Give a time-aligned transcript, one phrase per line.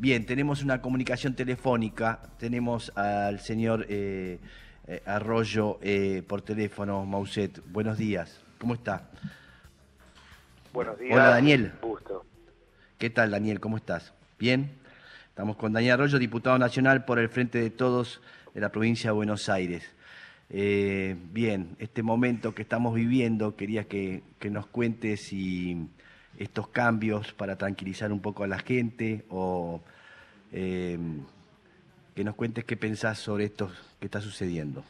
[0.00, 4.38] Bien, tenemos una comunicación telefónica, tenemos al señor eh,
[4.86, 7.60] eh, Arroyo eh, por teléfono, Mauset.
[7.70, 9.10] Buenos días, ¿cómo está?
[10.72, 11.12] Buenos días.
[11.12, 11.72] Hola Daniel.
[11.82, 12.24] Gusto.
[12.96, 13.60] ¿Qué tal Daniel?
[13.60, 14.14] ¿Cómo estás?
[14.38, 14.70] ¿Bien?
[15.28, 18.22] Estamos con Daniel Arroyo, diputado nacional por el Frente de Todos
[18.54, 19.84] de la provincia de Buenos Aires.
[20.48, 25.90] Eh, bien, este momento que estamos viviendo, quería que, que nos cuentes si
[26.40, 29.80] estos cambios para tranquilizar un poco a la gente o
[30.52, 30.98] eh,
[32.14, 34.82] que nos cuentes qué pensás sobre esto que está sucediendo.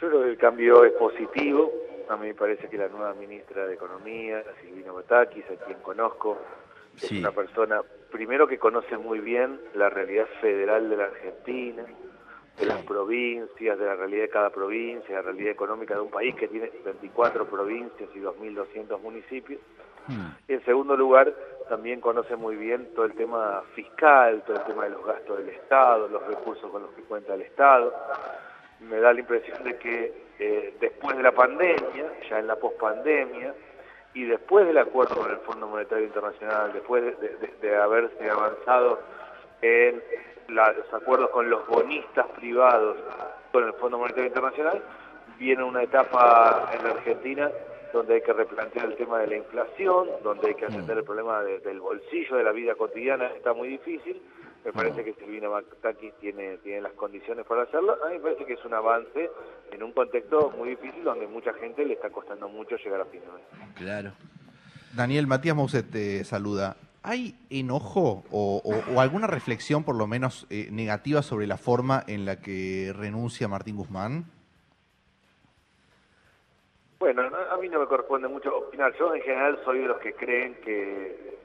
[0.00, 1.72] Yo creo que el cambio es positivo.
[2.10, 6.36] A mí me parece que la nueva ministra de Economía, Silvina Batakis, a quien conozco,
[6.96, 7.20] es Sí.
[7.20, 11.84] una persona, primero que conoce muy bien la realidad federal de la Argentina,
[12.58, 16.34] de las provincias, de la realidad de cada provincia, la realidad económica de un país
[16.34, 19.60] que tiene 24 provincias y 2.200 municipios.
[20.48, 21.32] Y en segundo lugar,
[21.68, 25.48] también conoce muy bien todo el tema fiscal, todo el tema de los gastos del
[25.48, 27.92] Estado, los recursos con los que cuenta el Estado.
[28.80, 33.54] Me da la impresión de que eh, después de la pandemia, ya en la pospandemia,
[34.14, 38.30] y después del acuerdo con el Fondo Monetario Internacional, después de, de- de- de haberse
[38.30, 39.00] avanzado
[39.62, 40.02] en
[40.48, 42.96] la- los acuerdos con los bonistas privados
[43.52, 44.82] con el Fondo Monetario Internacional,
[45.38, 47.50] viene una etapa en la Argentina
[47.92, 51.42] donde hay que replantear el tema de la inflación, donde hay que atender el problema
[51.42, 54.20] de- del bolsillo, de la vida cotidiana, está muy difícil.
[54.64, 57.96] Me parece que Silvina Matakis tiene, tiene las condiciones para hacerlo.
[58.04, 59.30] A mí me parece que es un avance
[59.70, 63.20] en un contexto muy difícil donde mucha gente le está costando mucho llegar a fin
[63.20, 63.74] de mes.
[63.76, 64.12] Claro.
[64.94, 66.76] Daniel, Matías Mouset te saluda.
[67.04, 72.02] ¿Hay enojo o, o- o alguna reflexión, por lo menos eh, negativa, sobre la forma
[72.08, 74.24] en la que renuncia Martín Guzmán?
[77.66, 78.92] Mí no me corresponde mucho opinar.
[78.94, 81.36] Yo en general soy de los que creen que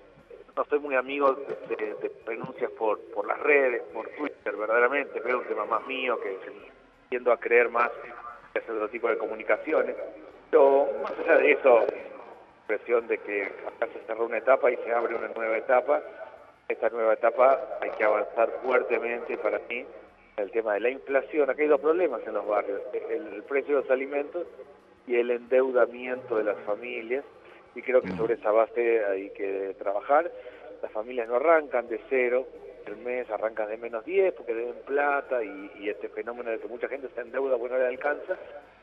[0.55, 5.19] no soy muy amigo de, de- renuncias por, por las redes, por Twitter, verdaderamente.
[5.19, 6.37] Veo un tema más mío que,
[7.09, 7.89] tiendo a creer más
[8.55, 9.95] hacer otro tipo de comunicaciones.
[10.51, 11.85] Pero más allá de eso,
[12.63, 16.01] impresión de que acá se cerró una etapa y se abre una nueva etapa.
[16.67, 19.85] Esta nueva etapa hay que avanzar fuertemente para mí
[20.37, 21.49] el tema de la inflación.
[21.49, 22.79] Aquí hay dos problemas en los barrios,
[23.09, 24.45] el precio de los alimentos
[25.07, 27.23] y el endeudamiento de las familias.
[27.75, 30.31] Y creo que sobre esa base hay que trabajar.
[30.81, 32.47] Las familias no arrancan de cero,
[32.85, 36.67] el mes arrancan de menos 10 porque deben plata y, y este fenómeno de que
[36.67, 38.37] mucha gente se endeuda, bueno, no le alcanza.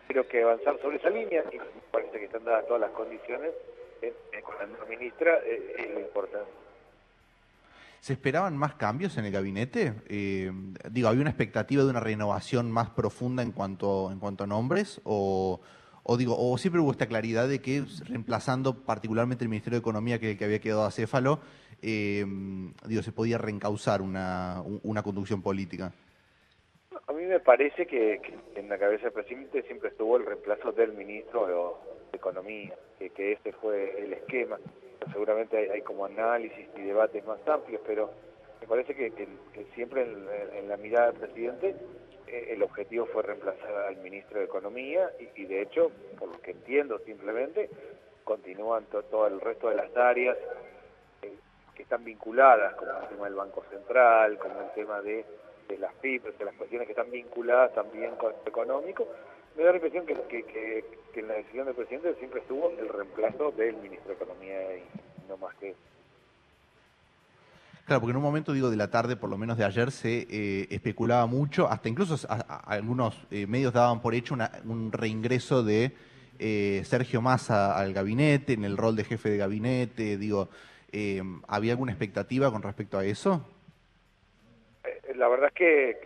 [0.06, 1.58] Creo que avanzar sobre esa línea y
[1.90, 3.52] parece que están dadas todas las condiciones
[4.00, 6.50] eh, eh, con la ministra eh, es lo importante.
[8.00, 9.94] ¿Se esperaban más cambios en el gabinete?
[10.08, 10.52] Eh,
[10.90, 15.00] digo, ¿había una expectativa de una renovación más profunda en cuanto, en cuanto a nombres?
[15.04, 15.60] O,
[16.10, 20.19] o digo, o siempre hubo esta claridad de que reemplazando particularmente el Ministerio de Economía
[20.19, 21.38] que, había quedado acéfalo,
[21.82, 22.24] eh,
[23.02, 25.92] se podía reencauzar una, un- una conducción política?
[27.06, 28.22] A mí me parece que,
[28.54, 33.32] en la cabeza del presidente siempre estuvo el reemplazo del ministro de, Economía, que, que
[33.32, 34.56] ese fue el esquema.
[35.12, 38.10] Seguramente hay, como análisis y debates más amplios, pero
[38.62, 39.12] me parece que,
[39.75, 41.76] siempre en, la mirada del presidente
[42.52, 46.52] el objetivo fue reemplazar al ministro de Economía y, y de hecho, por lo que
[46.52, 47.68] entiendo simplemente,
[48.24, 50.36] continúan to- todo el resto de las áreas
[51.22, 51.32] eh,
[51.74, 55.24] que están vinculadas, como el tema del Banco Central, como el tema de,
[55.78, 59.06] las PIB, de las cuestiones que están vinculadas también con lo económico,
[59.56, 62.70] me da la impresión que, que, que- que en la decisión del presidente siempre estuvo
[62.70, 64.82] el reemplazo del ministro de Economía y
[65.28, 65.74] no más que.
[67.88, 70.26] Claro, porque en un momento, digo, de la tarde, por lo menos de ayer, se
[70.31, 72.16] eh, especulaba mucho, hasta incluso
[72.66, 75.93] algunos eh, medios daban por hecho una- un reingreso de
[76.38, 80.50] eh, Sergio Massa al gabinete, en el rol de jefe de gabinete, digo,
[80.93, 83.43] eh, ¿había alguna expectativa con respecto a eso?
[84.84, 85.97] Eh, La verdad es que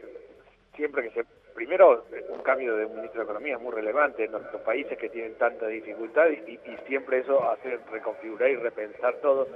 [0.76, 1.26] siempre que se...
[1.56, 5.34] Primero, un cambio de ministro de Economía es muy relevante en nuestros países que tienen
[5.34, 9.48] tanta dificultad y- y siempre eso hace reconfigurar y repensar todo.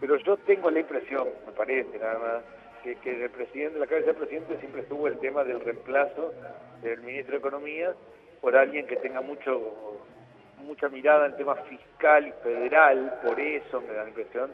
[0.00, 2.42] Pero yo tengo la impresión, me parece nada más,
[2.82, 6.32] que, que el presidente, la cabeza del presidente siempre estuvo el tema del reemplazo
[6.82, 7.92] del ministro de Economía
[8.40, 9.98] por alguien que tenga mucho
[10.64, 14.50] mucha mirada en tema fiscal y federal, por eso me da la impresión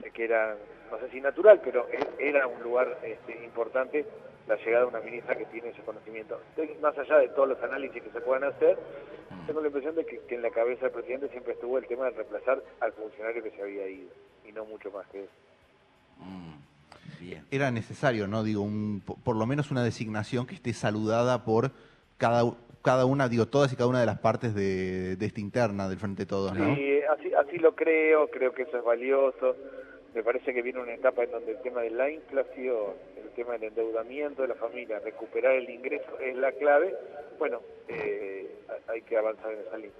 [0.00, 0.56] de que era,
[0.90, 4.04] no sé si natural, pero e- era un lugar este, importante
[4.48, 6.40] la llegada de una ministra que tiene ese conocimiento.
[6.82, 8.76] Más allá de todos los análisis que se puedan hacer,
[9.46, 12.06] tengo la impresión de que, que en la cabeza del presidente siempre estuvo el tema
[12.06, 14.10] de reemplazar al funcionario que se había ido,
[14.48, 15.32] y no mucho más que eso.
[17.20, 17.44] Bien.
[17.50, 18.42] Era necesario, ¿no?
[18.42, 21.70] Digo, un- po- por lo menos una designación que esté saludada por
[22.18, 22.42] cada,
[22.82, 25.98] cada una, digo, todas y cada una de las partes de, de esta interna del
[25.98, 26.74] Frente de Todos, ¿no?
[26.74, 29.56] Sí, así, así lo creo, creo que eso es valioso.
[30.14, 33.54] me parece que viene una etapa en donde el tema de la inflación, el tema
[33.54, 36.94] del endeudamiento de la familia, recuperar el ingreso es la clave,
[37.38, 38.48] bueno, eh,
[38.88, 39.92] hay que avanzar en esa línea.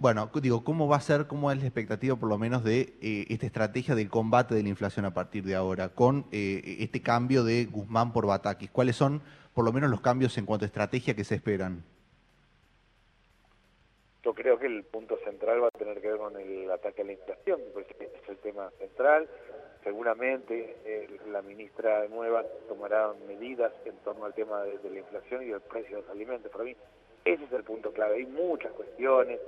[0.00, 3.26] Bueno, digo, ¿cómo va a ser, cómo es la expectativa por lo menos de eh,
[3.30, 7.42] esta estrategia del combate de la inflación a partir de ahora, con eh, este cambio
[7.42, 8.70] de Guzmán por Batakis?
[8.70, 9.20] ¿Cuáles son
[9.54, 11.82] por lo menos los cambios en cuanto a estrategia que se esperan?
[14.22, 17.04] Yo creo que el punto central va a tener que ver con el ataque a
[17.04, 19.28] la inflación, porque es el tema central.
[19.82, 25.42] Seguramente eh, la ministra nueva tomará medidas en torno al tema de, de la inflación
[25.42, 26.52] y del precio de los alimentos.
[26.52, 26.76] Para mí,
[27.24, 28.18] ese es el punto clave.
[28.18, 29.40] Hay muchas cuestiones,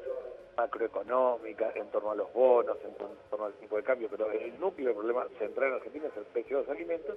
[0.56, 4.88] macroeconómica, en torno a los bonos, en torno al tipo de cambio, pero el núcleo
[4.88, 7.16] del problema central en Argentina es el precio de los alimentos.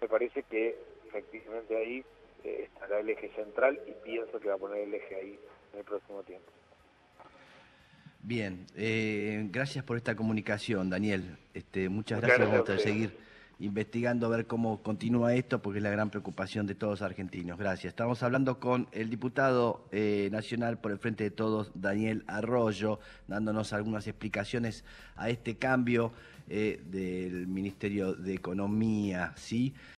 [0.00, 0.76] Me parece que
[1.06, 2.04] efectivamente ahí
[2.44, 5.38] eh, estará el eje central y pienso que va a poner el eje ahí
[5.72, 6.50] en el próximo tiempo.
[8.20, 11.36] Bien, eh, gracias por esta comunicación, Daniel.
[11.52, 13.23] Este, muchas, gracias, a seguir
[13.60, 17.58] investigando a ver cómo continúa esto, porque es la gran preocupación de todos los argentinos.
[17.58, 17.92] Gracias.
[17.92, 22.98] Estamos hablando con el diputado eh, nacional por el Frente de Todos, Daniel Arroyo,
[23.28, 24.84] dándonos algunas explicaciones
[25.16, 26.12] a este cambio
[26.48, 29.72] eh, del Ministerio de Economía, ¿sí?